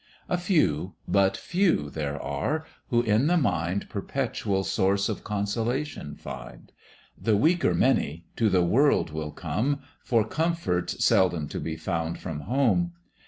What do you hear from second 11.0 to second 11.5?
seldom